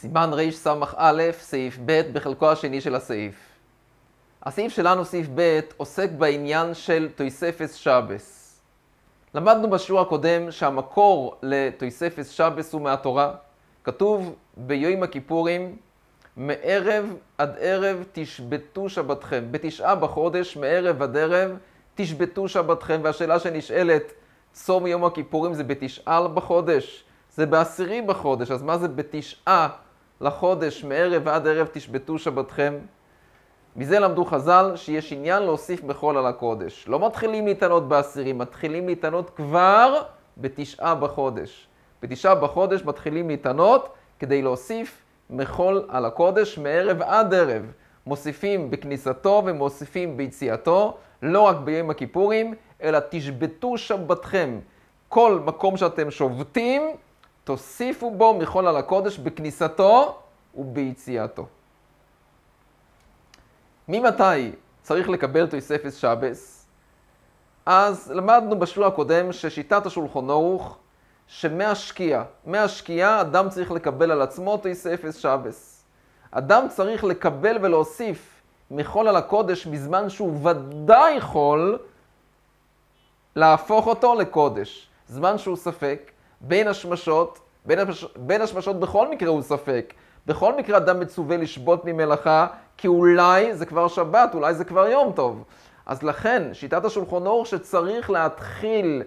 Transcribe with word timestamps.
סימן 0.00 0.30
רס"א, 0.32 1.30
סעיף 1.32 1.78
ב', 1.86 2.00
בחלקו 2.12 2.50
השני 2.50 2.80
של 2.80 2.94
הסעיף. 2.94 3.34
הסעיף 4.42 4.72
שלנו, 4.72 5.04
סעיף 5.04 5.26
ב', 5.34 5.60
עוסק 5.76 6.10
בעניין 6.10 6.74
של 6.74 7.08
תויספס 7.14 7.74
שבס. 7.74 8.60
למדנו 9.34 9.70
בשיעור 9.70 10.00
הקודם 10.00 10.50
שהמקור 10.50 11.38
לתויספס 11.42 12.30
שבס 12.30 12.72
הוא 12.72 12.82
מהתורה. 12.82 13.34
כתוב 13.84 14.34
ביום 14.56 15.02
הכיפורים, 15.02 15.76
מערב 16.36 17.14
עד 17.38 17.56
ערב 17.58 18.04
תשבתו 18.12 18.88
שבתכם. 18.88 19.44
בתשעה 19.50 19.94
בחודש, 19.94 20.56
מערב 20.56 21.02
עד 21.02 21.16
ערב, 21.16 21.50
תשבתו 21.94 22.48
שבתכם. 22.48 23.00
והשאלה 23.02 23.38
שנשאלת, 23.38 24.12
צום 24.52 24.86
יום 24.86 25.04
הכיפורים 25.04 25.54
זה 25.54 25.64
בתשעה 25.64 26.28
בחודש? 26.28 27.04
זה 27.34 27.46
בעשירי 27.46 28.02
בחודש, 28.02 28.50
אז 28.50 28.62
מה 28.62 28.78
זה 28.78 28.88
בתשעה 28.88 29.68
לחודש, 30.20 30.84
מערב 30.84 31.22
ועד 31.24 31.46
ערב 31.46 31.68
תשבתו 31.72 32.18
שבתכם? 32.18 32.74
מזה 33.76 33.98
למדו 33.98 34.24
חז"ל 34.24 34.72
שיש 34.76 35.12
עניין 35.12 35.42
להוסיף 35.42 35.84
מחול 35.84 36.18
על 36.18 36.26
הקודש. 36.26 36.84
לא 36.88 37.06
מתחילים 37.06 37.46
להתענות 37.46 37.88
בעשירי, 37.88 38.32
מתחילים 38.32 38.86
להתענות 38.88 39.30
כבר 39.30 40.02
בתשעה 40.36 40.94
בחודש. 40.94 41.68
בתשעה 42.02 42.34
בחודש 42.34 42.82
מתחילים 42.84 43.28
להתענות 43.28 43.88
כדי 44.18 44.42
להוסיף 44.42 45.02
מחול 45.30 45.84
על 45.88 46.04
הקודש 46.04 46.58
מערב 46.58 47.02
עד 47.02 47.34
ערב. 47.34 47.62
מוסיפים 48.06 48.70
בכניסתו 48.70 49.42
ומוסיפים 49.46 50.16
ביציאתו, 50.16 50.96
לא 51.22 51.40
רק 51.40 51.56
ביום 51.56 51.90
הכיפורים, 51.90 52.54
אלא 52.82 52.98
תשבתו 53.10 53.78
שבתכם. 53.78 54.58
כל 55.08 55.40
מקום 55.44 55.76
שאתם 55.76 56.10
שובתים, 56.10 56.82
תוסיפו 57.48 58.10
בו 58.10 58.34
מחול 58.34 58.66
על 58.66 58.76
הקודש 58.76 59.18
בכניסתו 59.18 60.18
וביציאתו. 60.54 61.46
ממתי 63.88 64.52
צריך 64.82 65.08
לקבל 65.08 65.46
תוספת 65.46 65.92
שבס? 65.92 66.66
אז 67.66 68.12
למדנו 68.14 68.58
בשיעור 68.58 68.88
הקודם 68.88 69.32
ששיטת 69.32 69.86
השולחון 69.86 70.30
ערוך, 70.30 70.78
שמהשקיעה, 71.26 72.24
מהשקיעה 72.46 73.20
אדם 73.20 73.48
צריך 73.48 73.70
לקבל 73.70 74.10
על 74.10 74.22
עצמו 74.22 74.56
תוספת 74.56 75.14
שבס. 75.14 75.84
אדם 76.30 76.66
צריך 76.68 77.04
לקבל 77.04 77.56
ולהוסיף 77.62 78.40
מחול 78.70 79.08
על 79.08 79.16
הקודש 79.16 79.66
בזמן 79.66 80.08
שהוא 80.10 80.48
ודאי 80.48 81.12
יכול 81.14 81.78
להפוך 83.36 83.86
אותו 83.86 84.14
לקודש. 84.14 84.88
זמן 85.06 85.38
שהוא 85.38 85.56
ספק, 85.56 86.10
בין 86.40 86.68
השמשות, 86.68 87.38
בין, 87.66 87.78
השמש, 87.78 88.04
בין 88.16 88.42
השמשות 88.42 88.80
בכל 88.80 89.10
מקרה 89.10 89.28
הוא 89.28 89.42
ספק. 89.42 89.94
בכל 90.26 90.56
מקרה 90.56 90.76
אדם 90.76 91.00
מצווה 91.00 91.36
לשבות 91.36 91.84
ממלאכה, 91.84 92.46
כי 92.76 92.88
אולי 92.88 93.54
זה 93.54 93.66
כבר 93.66 93.88
שבת, 93.88 94.34
אולי 94.34 94.54
זה 94.54 94.64
כבר 94.64 94.88
יום 94.88 95.12
טוב. 95.12 95.44
אז 95.86 96.02
לכן, 96.02 96.54
שיטת 96.54 96.84
השולחון 96.84 97.26
אור 97.26 97.46
שצריך 97.46 98.10
להתחיל, 98.10 99.02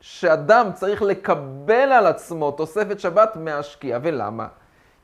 שאדם 0.00 0.70
צריך 0.74 1.02
לקבל 1.02 1.92
על 1.92 2.06
עצמו 2.06 2.50
תוספת 2.50 3.00
שבת 3.00 3.36
מהשקיעה. 3.36 4.00
ולמה? 4.02 4.46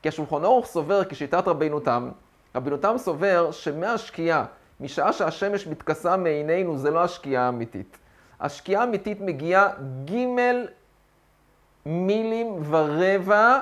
כי 0.01 0.09
השולחון 0.09 0.43
אור 0.45 0.65
סובר, 0.65 1.03
כשיטת 1.03 1.47
רבינו 1.47 1.79
תם, 1.79 2.09
רבינו 2.55 2.77
תם 2.77 2.95
סובר 2.97 3.51
שמהשקיעה, 3.51 4.45
משעה 4.79 5.13
שהשמש 5.13 5.67
מתכסה 5.67 6.17
מעינינו, 6.17 6.77
זה 6.77 6.91
לא 6.91 7.03
השקיעה 7.03 7.45
האמיתית. 7.45 7.97
השקיעה 8.43 8.81
האמיתית 8.81 9.21
מגיעה 9.21 9.69
ג' 10.05 10.13
מילים 11.85 12.47
ורבע 12.69 13.59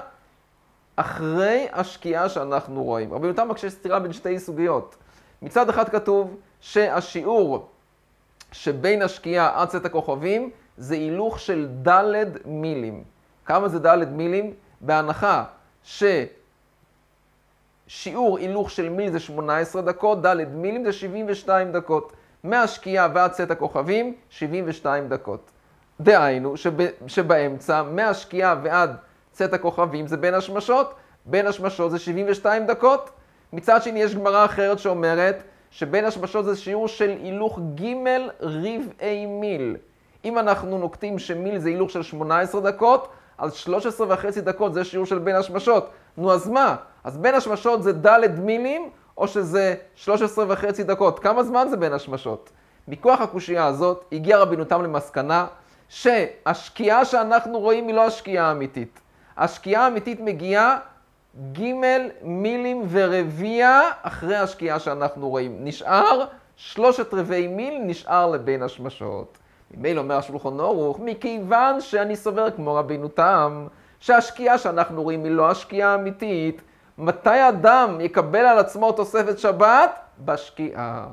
אחרי 0.96 1.68
השקיעה 1.72 2.30
שאנחנו 2.30 2.84
רואים. 2.84 3.14
רבי 3.14 3.28
יותם 3.28 3.50
מקשה 3.50 3.70
סתירה 3.70 4.00
בין 4.00 4.14
שתי 4.14 4.40
סוגיות. 4.40 4.96
מצד 5.41 5.70
אחד 5.70 5.90
כתוב 5.90 6.38
שהשיעור 6.62 7.70
שבין 8.52 9.02
השקיעה 9.02 9.62
עד 9.62 9.68
צאת 9.68 9.86
הכוכבים 9.86 10.50
זה 10.78 10.96
הילוך 10.96 11.40
של 11.40 11.68
ד' 11.88 12.25
מילים. 12.46 13.03
כמה 13.46 13.68
זה 13.68 13.80
ד' 13.80 14.12
מילים? 14.12 14.53
בהנחה 14.81 15.44
ששיעור 17.88 18.38
הילוך 18.38 18.72
של 18.72 18.90
מיל 18.90 19.12
זה 19.12 19.20
18 19.20 19.81
דקות, 19.81 20.25
ד' 20.25 20.56
מילים 20.56 20.86
זה 20.86 20.91
72 20.91 21.72
דקות. 21.72 22.14
מהשקיעה 22.44 23.07
ועד 23.13 23.31
צאת 23.31 23.52
הכוכבים, 23.52 24.13
72 24.29 25.09
דקות. 25.09 25.52
דהיינו, 26.02 26.57
שב, 26.57 26.74
שבאמצע, 27.07 27.84
מהשקיעה 27.84 28.56
ועד 28.63 28.96
צאת 29.31 29.53
הכוכבים 29.53 30.07
זה 30.07 30.18
בין 30.18 30.34
השמשות, 30.34 30.94
בין 31.25 31.47
השמשות 31.47 31.91
זה 31.91 32.00
72 32.00 32.68
דקות. 32.68 33.09
מצד 33.53 33.84
שני, 33.84 34.02
יש 34.02 34.16
גמרא 34.16 34.46
אחרת 34.46 34.79
שאומרת 34.79 35.44
שבין 35.72 36.06
השמשות 36.06 36.46
זה 36.46 36.56
שיעור 36.56 36.88
של 36.88 37.09
הילוך 37.09 37.59
ג' 37.59 37.94
רבעי 38.40 39.25
מיל. 39.25 39.78
אם 40.25 40.40
אנחנו 40.40 40.78
נוקטים 40.78 41.19
שמיל 41.19 41.58
זה 41.58 41.69
הילוך 41.69 41.90
של 41.90 42.03
18 42.03 42.62
דקות, 42.62 43.08
אז 43.38 43.53
13 43.53 44.08
וחצי 44.09 44.41
דקות 44.41 44.73
זה 44.73 44.84
שיעור 44.84 45.06
של 45.06 45.19
בין 45.19 45.35
השמשות. 45.35 45.90
נו, 46.18 46.31
אז 46.34 46.47
מה? 46.47 46.75
אז 47.03 47.18
בין 47.18 47.35
השמשות 47.35 47.84
זה 47.84 47.94
ד' 47.94 48.40
מילים, 48.40 48.90
או 49.17 49.27
שזה 49.27 49.75
13 49.95 50.45
וחצי 50.47 50.83
דקות. 50.83 51.19
כמה 51.19 51.44
זמן 51.44 51.67
זה 51.69 51.77
בין 51.77 51.94
השמשות? 51.94 52.49
מכוח 52.88 53.22
הקושייה 53.22 53.66
הזאת 53.66 54.05
הגיע 54.11 54.38
רבינותם 54.38 54.83
למסקנה 54.83 55.47
שהשקיעה 55.89 57.05
שאנחנו 57.05 57.59
רואים 57.59 57.88
היא 57.88 57.95
לא 57.95 58.05
השקיעה 58.05 58.47
האמיתית. 58.47 58.99
השקיעה 59.38 59.85
האמיתית 59.85 60.19
מגיעה 60.19 60.79
ג' 61.51 61.61
מילים 62.22 62.85
ורביע 62.89 63.81
אחרי 64.01 64.35
השקיעה 64.35 64.79
שאנחנו 64.79 65.29
רואים. 65.29 65.57
נשאר 65.59 66.25
שלושת 66.55 67.13
רבעי 67.13 67.47
מיל 67.47 67.81
נשאר 67.85 68.31
לבין 68.31 68.63
השמשות. 68.63 69.38
ממילא 69.72 70.01
אומר 70.01 70.17
השולחון 70.17 70.59
ערוך, 70.59 70.99
מכיוון 70.99 71.81
שאני 71.81 72.16
סובר 72.16 72.51
כמו 72.51 72.75
רבינו 72.75 73.07
תם, 73.07 73.67
שהשקיעה 73.99 74.57
שאנחנו 74.57 75.03
רואים 75.03 75.23
היא 75.23 75.31
לא 75.31 75.49
השקיעה 75.49 75.91
האמיתית, 75.91 76.61
מתי 76.97 77.50
אדם 77.50 78.02
יקבל 78.02 78.46
על 78.46 78.59
עצמו 78.59 78.91
תוספת 78.91 79.40
שבת? 79.40 80.00
בשקיעה. 80.25 81.06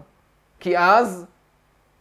כי 0.61 0.79
אז 0.79 1.27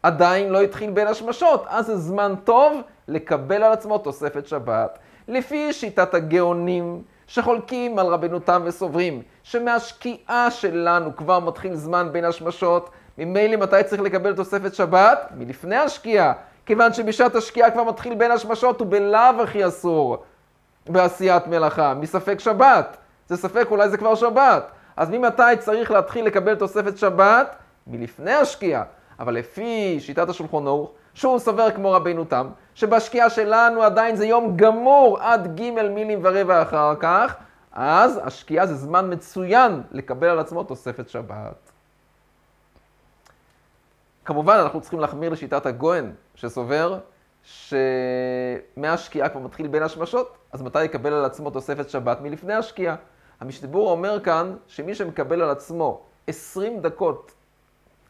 עדיין 0.03 0.49
לא 0.49 0.61
התחיל 0.61 0.91
בין 0.91 1.07
השמשות, 1.07 1.65
אז 1.67 1.85
זה 1.85 1.97
זמן 1.97 2.33
טוב 2.43 2.81
לקבל 3.07 3.63
על 3.63 3.71
עצמו 3.71 3.97
תוספת 3.97 4.47
שבת. 4.47 4.99
לפי 5.27 5.73
שיטת 5.73 6.13
הגאונים 6.13 7.01
שחולקים 7.27 7.99
על 7.99 8.07
רבנו 8.07 8.39
תם 8.39 8.61
וסוברים 8.65 9.21
שמהשקיעה 9.43 10.51
שלנו 10.51 11.15
כבר 11.15 11.39
מתחיל 11.39 11.75
זמן 11.75 12.09
בין 12.11 12.25
השמשות, 12.25 12.89
ממילא 13.17 13.55
מתי 13.55 13.83
צריך 13.85 14.01
לקבל 14.01 14.35
תוספת 14.35 14.75
שבת? 14.75 15.31
מלפני 15.37 15.75
השקיעה. 15.75 16.33
כיוון 16.65 16.93
שבשעת 16.93 17.35
השקיעה 17.35 17.71
כבר 17.71 17.83
מתחיל 17.83 18.15
בין 18.15 18.31
השמשות, 18.31 18.79
הוא 18.79 18.87
בלאו 18.87 19.43
הכי 19.43 19.67
אסור 19.67 20.23
בעשיית 20.89 21.47
מלאכה, 21.47 21.93
מספק 21.93 22.39
שבת. 22.39 22.97
זה 23.27 23.37
ספק, 23.37 23.67
אולי 23.71 23.89
זה 23.89 23.97
כבר 23.97 24.15
שבת. 24.15 24.71
אז 24.97 25.09
ממתי 25.09 25.43
צריך 25.59 25.91
להתחיל 25.91 26.25
לקבל 26.25 26.55
תוספת 26.55 26.97
שבת? 26.97 27.55
מלפני 27.87 28.33
השקיעה. 28.33 28.83
אבל 29.19 29.33
לפי 29.33 29.97
שיטת 29.99 30.29
השולחון 30.29 30.67
ערוך, 30.67 30.91
שהוא 31.13 31.39
סובר 31.39 31.71
כמו 31.71 31.91
רבינו 31.91 32.25
תם, 32.25 32.47
שבשקיעה 32.75 33.29
שלנו 33.29 33.83
עדיין 33.83 34.15
זה 34.15 34.25
יום 34.25 34.57
גמור 34.57 35.17
עד 35.21 35.59
ג' 35.59 35.71
מילים 35.71 36.19
ורבע 36.23 36.61
אחר 36.61 36.95
כך, 36.99 37.35
אז 37.71 38.19
השקיעה 38.23 38.65
זה 38.65 38.75
זמן 38.75 39.13
מצוין 39.13 39.81
לקבל 39.91 40.27
על 40.27 40.39
עצמו 40.39 40.63
תוספת 40.63 41.09
שבת. 41.09 41.71
כמובן, 44.25 44.55
אנחנו 44.55 44.81
צריכים 44.81 44.99
להחמיר 44.99 45.29
לשיטת 45.29 45.65
הגוהן, 45.65 46.11
שסובר 46.35 46.99
שמהשקיעה 47.43 49.29
כבר 49.29 49.41
מתחיל 49.41 49.67
בין 49.67 49.83
השמשות, 49.83 50.37
אז 50.51 50.61
מתי 50.61 50.83
יקבל 50.83 51.13
על 51.13 51.25
עצמו 51.25 51.49
תוספת 51.49 51.89
שבת? 51.89 52.21
מלפני 52.21 52.53
השקיעה. 52.53 52.95
המשתבור 53.39 53.91
אומר 53.91 54.19
כאן 54.23 54.55
שמי 54.67 54.95
שמקבל 54.95 55.41
על 55.41 55.49
עצמו 55.49 56.01
20 56.27 56.81
דקות 56.81 57.31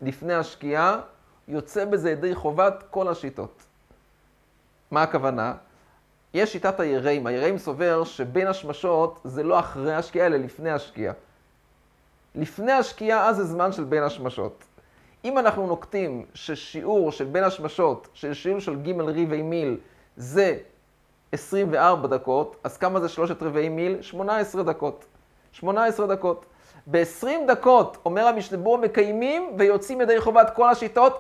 לפני 0.01 0.33
השקיעה, 0.33 0.99
יוצא 1.47 1.85
בזה 1.85 2.11
ידי 2.11 2.35
חובת 2.35 2.83
כל 2.89 3.07
השיטות. 3.07 3.63
מה 4.91 5.03
הכוונה? 5.03 5.53
יש 6.33 6.51
שיטת 6.51 6.79
היראים. 6.79 7.27
היראים 7.27 7.57
סובר 7.57 8.03
שבין 8.03 8.47
השמשות 8.47 9.19
זה 9.23 9.43
לא 9.43 9.59
אחרי 9.59 9.95
השקיעה, 9.95 10.27
אלא 10.27 10.37
לפני 10.37 10.71
השקיעה. 10.71 11.13
לפני 12.35 12.71
השקיעה, 12.71 13.29
אז 13.29 13.35
זה 13.35 13.43
זמן 13.43 13.71
של 13.71 13.83
בין 13.83 14.03
השמשות. 14.03 14.63
אם 15.25 15.37
אנחנו 15.37 15.67
נוקטים 15.67 16.25
ששיעור 16.33 17.11
של 17.11 17.25
בין 17.25 17.43
השמשות, 17.43 18.07
של 18.13 18.33
שיעור 18.33 18.59
של 18.59 18.81
ג' 18.81 19.01
רבעי 19.01 19.41
מיל, 19.41 19.77
זה 20.17 20.57
24 21.31 22.07
דקות, 22.07 22.55
אז 22.63 22.77
כמה 22.77 22.99
זה 22.99 23.09
שלושת 23.09 23.43
רבעי 23.43 23.69
מיל? 23.69 24.01
18 24.01 24.63
דקות. 24.63 25.05
18 25.59 26.07
דקות. 26.07 26.45
ב-20 26.87 27.27
דקות, 27.47 27.97
אומר 28.05 28.27
המשתבור, 28.27 28.77
מקיימים 28.77 29.53
ויוצאים 29.57 30.01
ידי 30.01 30.21
חובת 30.21 30.49
כל 30.55 30.69
השיטות, 30.69 31.19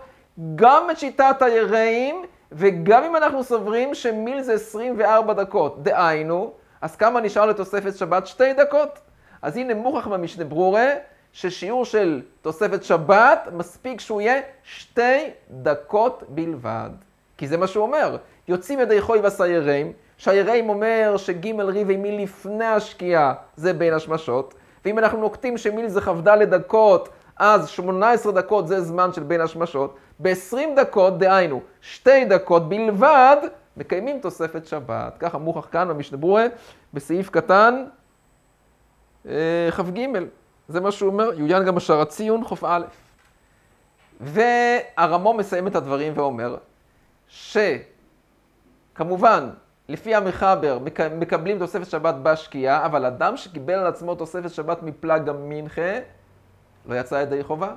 גם 0.55 0.91
את 0.91 0.99
שיטת 0.99 1.41
היראים, 1.41 2.25
וגם 2.51 3.03
אם 3.03 3.15
אנחנו 3.15 3.43
סוברים 3.43 3.95
שמיל 3.95 4.41
זה 4.41 4.53
24 4.53 5.33
דקות. 5.33 5.83
דהיינו, 5.83 6.51
אז 6.81 6.95
כמה 6.95 7.21
נשאר 7.21 7.45
לתוספת 7.45 7.95
שבת? 7.95 8.27
שתי 8.27 8.53
דקות. 8.53 8.99
אז 9.41 9.57
הנה 9.57 9.73
מוכח 9.73 10.07
במשנה 10.07 10.45
ברורה, 10.45 10.87
ששיעור 11.31 11.85
של 11.85 12.21
תוספת 12.41 12.83
שבת 12.83 13.49
מספיק 13.53 13.99
שהוא 13.99 14.21
יהיה 14.21 14.41
שתי 14.63 15.29
דקות 15.49 16.23
בלבד. 16.29 16.89
כי 17.37 17.47
זה 17.47 17.57
מה 17.57 17.67
שהוא 17.67 17.83
אומר. 17.83 18.17
יוצאים 18.47 18.79
ידי 18.79 19.01
חוי 19.01 19.19
וסיירים, 19.23 19.93
שיירים 20.17 20.69
אומר 20.69 21.15
שג' 21.17 21.61
ריבי 21.61 21.97
מיל 21.97 22.23
לפני 22.23 22.65
השקיעה 22.65 23.33
זה 23.55 23.73
בין 23.73 23.93
השמשות, 23.93 24.53
ואם 24.85 24.99
אנחנו 24.99 25.19
נוקטים 25.19 25.57
שמיל 25.57 25.87
זה 25.87 26.01
כ"ד 26.01 26.29
דקות, 26.29 27.09
אז 27.37 27.69
18 27.69 28.31
דקות 28.31 28.67
זה 28.67 28.81
זמן 28.81 29.13
של 29.13 29.23
בין 29.23 29.41
השמשות, 29.41 29.95
ב-20 30.19 30.57
דקות, 30.75 31.17
דהיינו, 31.17 31.61
שתי 31.81 32.25
דקות 32.25 32.69
בלבד, 32.69 33.37
מקיימים 33.77 34.19
תוספת 34.19 34.67
שבת. 34.67 35.17
ככה 35.19 35.37
מוכח 35.37 35.67
כאן 35.71 35.87
במשנה 35.87 36.17
בסעיף 36.93 37.29
קטן 37.29 37.85
אה, 39.27 39.69
כ"ג. 39.77 39.99
זה 40.67 40.81
מה 40.81 40.91
שהוא 40.91 41.09
אומר, 41.09 41.31
יוין 41.33 41.65
גם 41.65 41.77
השער 41.77 42.01
הציון, 42.01 42.43
חוף 42.43 42.63
א'. 42.63 42.83
והרמו 44.19 45.33
מסיים 45.33 45.67
את 45.67 45.75
הדברים 45.75 46.13
ואומר, 46.15 46.57
שכמובן, 48.93 49.49
לפי 49.89 50.15
המחבר, 50.15 50.79
מקבלים 51.19 51.59
תוספת 51.59 51.85
שבת 51.85 52.15
בשקיעה, 52.23 52.85
אבל 52.85 53.05
אדם 53.05 53.37
שקיבל 53.37 53.73
על 53.73 53.87
עצמו 53.87 54.15
תוספת 54.15 54.49
שבת 54.49 54.83
מפלג 54.83 55.29
המנחה, 55.29 55.99
לא 56.85 56.95
יצא 56.95 57.15
ידי 57.15 57.43
חובה. 57.43 57.75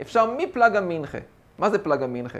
אפשר 0.00 0.30
מפלג 0.38 0.76
המנחה. 0.76 1.18
מה 1.58 1.70
זה 1.70 1.78
פלג 1.78 2.02
המנחה? 2.02 2.38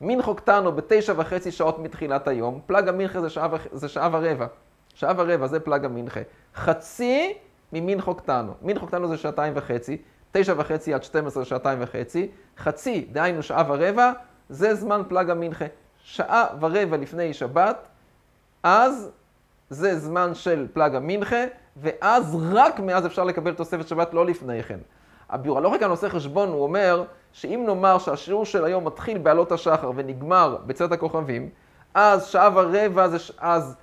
מנחו 0.00 0.34
קטנו 0.34 0.72
בתשע 0.72 1.12
וחצי 1.16 1.52
שעות 1.52 1.78
מתחילת 1.78 2.28
היום, 2.28 2.60
פלג 2.66 2.88
המנחה 2.88 3.20
זה 3.20 3.30
שעה, 3.30 3.48
זה 3.72 3.88
שעה 3.88 4.08
ורבע. 4.12 4.46
שעה 4.94 5.12
ורבע 5.16 5.46
זה 5.46 5.60
פלג 5.60 5.84
המנחה. 5.84 6.20
חצי 6.54 7.34
ממנחו 7.72 8.14
קטנו. 8.14 8.52
מנחו 8.62 8.86
קטנו 8.86 9.08
זה 9.08 9.16
שעתיים 9.16 9.52
וחצי, 9.56 10.02
תשע 10.32 10.54
וחצי 10.56 10.94
עד 10.94 11.02
שתים 11.02 11.26
עשרה 11.26 11.44
שעתיים 11.44 11.78
וחצי, 11.82 12.28
חצי, 12.58 13.08
דהיינו 13.12 13.42
שעה 13.42 13.64
ורבע, 13.68 14.12
זה 14.48 14.74
זמן 14.74 15.02
פלג 15.08 15.30
המנחה. 15.30 15.64
שעה 15.98 16.46
ורבע 16.60 16.96
לפני 16.96 17.34
שבת, 17.34 17.86
אז 18.64 19.10
זה 19.70 19.98
זמן 19.98 20.34
של 20.34 20.66
פלג 20.72 20.94
המנחה, 20.94 21.44
ואז 21.76 22.36
רק 22.52 22.80
מאז 22.80 23.06
אפשר 23.06 23.24
לקבל 23.24 23.54
תוספת 23.54 23.88
שבת, 23.88 24.14
לא 24.14 24.26
לפני 24.26 24.62
כן. 24.62 24.78
הלא 25.28 25.74
כאן 25.80 25.90
עושה 25.90 26.08
חשבון, 26.08 26.48
הוא 26.48 26.62
אומר 26.62 27.04
שאם 27.32 27.62
נאמר 27.66 27.98
שהשיעור 27.98 28.44
של 28.44 28.64
היום 28.64 28.86
מתחיל 28.86 29.18
בעלות 29.18 29.52
השחר 29.52 29.90
ונגמר 29.96 30.56
בצאת 30.66 30.92
הכוכבים, 30.92 31.48
אז 31.94 32.26
שעה 32.26 32.50
ורבע 32.54 33.08
זה, 33.08 33.16
אז 33.38 33.74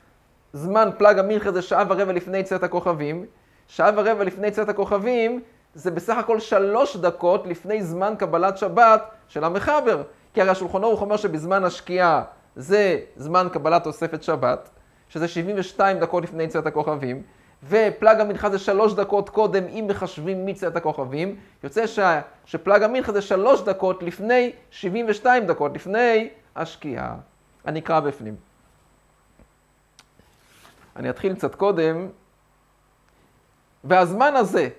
זמן 0.53 0.89
פלג 0.97 1.19
המנחה 1.19 1.51
זה 1.51 1.61
שעה 1.61 1.83
ורבע 1.89 2.13
לפני 2.13 2.43
צאת 2.43 2.63
הכוכבים, 2.63 3.25
שעה 3.67 3.91
ורבע 3.95 4.23
לפני 4.23 4.51
צאת 4.51 4.69
הכוכבים 4.69 5.41
זה 5.73 5.91
בסך 5.91 6.17
הכל 6.17 6.39
שלוש 6.39 6.97
דקות 6.97 7.47
לפני 7.47 7.83
זמן 7.83 8.13
קבלת 8.17 8.57
שבת 8.57 9.03
של 9.27 9.43
המחבר. 9.43 10.03
כי 10.33 10.41
הרי 10.41 10.49
השולחון 10.49 10.83
ערוך 10.83 11.01
אומר 11.01 11.17
שבזמן 11.17 11.63
השקיעה 11.63 12.23
זה 12.55 12.99
זמן 13.15 13.47
קבלת 13.51 13.83
תוספת 13.83 14.23
שבת, 14.23 14.69
שזה 15.09 15.27
72 15.27 15.99
דקות 15.99 16.23
לפני 16.23 16.47
צאת 16.47 16.65
הכוכבים, 16.65 17.23
ופלג 17.63 18.19
המנחה 18.19 18.49
זה 18.49 18.59
שלוש 18.59 18.93
דקות 18.93 19.29
קודם, 19.29 19.63
אם 19.67 19.85
מחשבים 19.89 20.45
מצאת 20.45 20.75
הכוכבים, 20.75 21.35
יוצא 21.63 21.87
ש... 21.87 21.99
שפלג 22.45 22.83
המנחה 22.83 23.11
זה 23.11 23.21
שלוש 23.21 23.61
דקות 23.61 24.03
לפני 24.03 24.51
72 24.71 25.45
דקות, 25.45 25.75
לפני 25.75 26.29
השקיעה. 26.55 27.15
אני 27.65 27.79
אקרא 27.79 27.99
בפנים. 27.99 28.35
אני 30.95 31.09
אתחיל 31.09 31.33
קצת 31.33 31.55
קודם. 31.55 32.07
והזמן 33.83 34.35
הזה, 34.35 34.69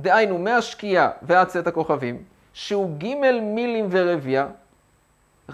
דהיינו 0.00 0.38
מהשקיעה 0.38 1.10
ועד 1.22 1.46
צאת 1.46 1.66
הכוכבים, 1.66 2.22
שהוא 2.52 2.98
ג' 2.98 3.14
מילים 3.42 3.86
ורביע, 3.90 4.46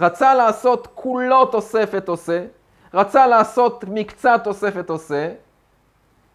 רצה 0.00 0.34
לעשות 0.34 0.88
כולו 0.94 1.44
תוספת 1.44 2.08
עושה, 2.08 2.44
רצה 2.94 3.26
לעשות 3.26 3.84
מקצת 3.88 4.40
תוספת 4.44 4.90
עושה, 4.90 5.32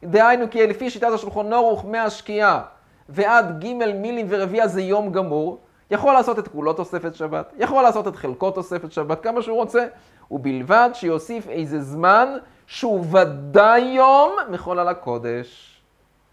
דהיינו 0.03 0.45
כי 0.51 0.67
לפי 0.67 0.89
שיטת 0.89 1.07
השולחון 1.13 1.49
נורוך 1.49 1.85
מהשקיעה 1.85 2.61
ועד 3.09 3.63
ג' 3.63 3.73
מילים 3.73 4.25
ורביע 4.29 4.67
זה 4.67 4.81
יום 4.81 5.11
גמור, 5.11 5.57
יכול 5.91 6.13
לעשות 6.13 6.39
את 6.39 6.47
כולו 6.47 6.73
תוספת 6.73 7.15
שבת, 7.15 7.53
יכול 7.57 7.83
לעשות 7.83 8.07
את 8.07 8.15
חלקו 8.15 8.51
תוספת 8.51 8.91
שבת, 8.91 9.23
כמה 9.23 9.41
שהוא 9.41 9.57
רוצה, 9.57 9.87
ובלבד 10.31 10.89
שיוסיף 10.93 11.49
איזה 11.49 11.81
זמן 11.81 12.37
שהוא 12.67 13.05
ודאי 13.11 13.81
יום 13.81 14.31
מחול 14.49 14.79
על 14.79 14.87
הקודש. 14.87 15.81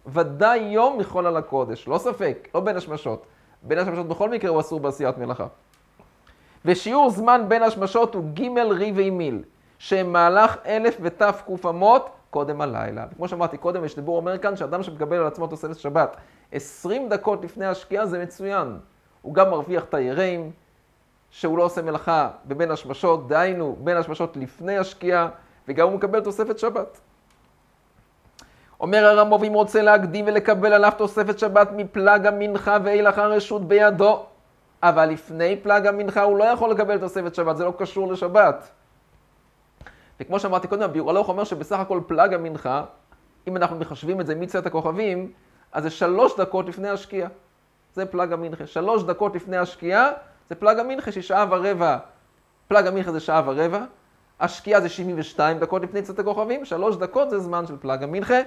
ודאי 0.06 0.58
יום 0.58 0.98
מחול 0.98 1.26
על 1.26 1.36
הקודש, 1.36 1.88
לא 1.88 1.98
ספק, 1.98 2.48
לא 2.54 2.60
בין 2.60 2.76
השמשות. 2.76 3.26
בין 3.62 3.78
השמשות 3.78 4.08
בכל 4.08 4.30
מקרה 4.30 4.50
הוא 4.50 4.60
אסור 4.60 4.80
בעשיית 4.80 5.18
מלאכה. 5.18 5.46
ושיעור 6.66 7.10
זמן 7.10 7.44
בין 7.48 7.62
השמשות 7.62 8.14
הוא 8.14 8.24
ג' 8.34 8.58
ריבי 8.58 9.10
מיל, 9.10 9.42
מהלך 10.04 10.56
אלף 10.66 10.96
ותק 11.00 11.34
אמות 11.68 12.10
קודם 12.30 12.60
הלילה. 12.60 13.04
כמו 13.16 13.28
שאמרתי 13.28 13.56
קודם, 13.56 13.84
יש 13.84 13.96
דיבור 13.96 14.16
אומר 14.16 14.38
כאן 14.38 14.56
שאדם 14.56 14.82
שמקבל 14.82 15.16
על 15.16 15.26
עצמו 15.26 15.46
תוספת 15.46 15.78
שבת 15.78 16.16
20 16.52 17.08
דקות 17.08 17.44
לפני 17.44 17.66
השקיעה 17.66 18.06
זה 18.06 18.22
מצוין. 18.22 18.78
הוא 19.22 19.34
גם 19.34 19.50
מרוויח 19.50 19.84
את 19.84 19.94
היראים, 19.94 20.50
שהוא 21.30 21.58
לא 21.58 21.62
עושה 21.62 21.82
מלאכה 21.82 22.30
בבין 22.44 22.70
השמשות, 22.70 23.28
דהיינו 23.28 23.76
בין 23.80 23.96
השמשות 23.96 24.36
לפני 24.36 24.78
השקיעה, 24.78 25.28
וגם 25.68 25.88
הוא 25.88 25.96
מקבל 25.96 26.20
תוספת 26.20 26.58
שבת. 26.58 27.00
אומר 28.80 29.04
הרמוב, 29.04 29.44
אם 29.44 29.52
רוצה 29.52 29.82
להקדים 29.82 30.24
ולקבל 30.28 30.72
עליו 30.72 30.92
תוספת 30.98 31.38
שבת 31.38 31.68
מפלג 31.76 32.26
המנחה 32.26 32.78
ואילך 32.84 33.18
הרשות 33.18 33.68
בידו, 33.68 34.26
אבל 34.82 35.06
לפני 35.06 35.56
פלג 35.62 35.86
המנחה 35.86 36.22
הוא 36.22 36.38
לא 36.38 36.44
יכול 36.44 36.70
לקבל 36.70 36.98
תוספת 36.98 37.34
שבת, 37.34 37.56
זה 37.56 37.64
לא 37.64 37.72
קשור 37.78 38.12
לשבת. 38.12 38.70
וכמו 40.20 40.40
שאמרתי 40.40 40.68
קודם, 40.68 40.82
הביאור 40.82 41.10
הלוך 41.10 41.28
אומר 41.28 41.44
שבסך 41.44 41.78
הכל 41.78 42.00
פלג 42.06 42.34
המנחה, 42.34 42.84
אם 43.48 43.56
אנחנו 43.56 43.76
מחשבים 43.76 44.20
את 44.20 44.26
זה 44.26 44.34
מצאת 44.34 44.66
הכוכבים, 44.66 45.32
אז 45.72 45.82
זה 45.82 45.90
שלוש 45.90 46.36
דקות 46.36 46.66
לפני 46.66 46.88
השקיעה. 46.88 47.28
זה 47.94 48.06
פלג 48.06 48.32
המנחה. 48.32 48.66
שלוש 48.66 49.02
דקות 49.02 49.34
לפני 49.34 49.56
השקיעה 49.56 50.10
זה 50.48 50.54
פלג 50.54 50.78
המנחה, 50.78 51.12
ששעה 51.12 51.46
ורבע, 51.50 51.98
פלג 52.68 52.86
המנחה 52.86 53.12
זה 53.12 53.20
שעה 53.20 53.42
ורבע, 53.46 53.84
השקיעה 54.40 54.80
זה 54.80 54.88
72 54.88 55.58
דקות 55.58 55.82
לפני 55.82 56.02
צאת 56.02 56.18
הכוכבים, 56.18 56.64
שלוש 56.64 56.96
דקות 56.96 57.30
זה 57.30 57.38
זמן 57.38 57.66
של 57.66 57.76
פלג 57.80 58.02
המנחה, 58.02 58.38